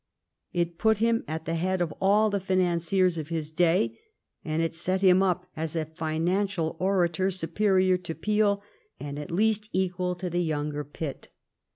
It 0.51 0.79
put 0.79 0.97
him 0.97 1.23
at 1.27 1.45
the 1.45 1.53
head 1.53 1.79
of 1.79 1.93
all 2.01 2.31
the 2.31 2.39
financiers 2.39 3.19
of 3.19 3.29
his 3.29 3.51
day, 3.51 3.99
and 4.43 4.63
it 4.63 4.73
set 4.73 5.01
him 5.01 5.21
up 5.21 5.45
as 5.55 5.75
a 5.75 5.85
financial 5.85 6.75
orator 6.79 7.29
superior 7.29 7.97
to 7.99 8.15
Peel 8.15 8.63
and 8.99 9.19
at 9.19 9.29
least 9.29 9.69
equal 9.73 10.15
to 10.15 10.27
the 10.27 10.41
younger 10.41 10.83
Pitt. 10.83 11.27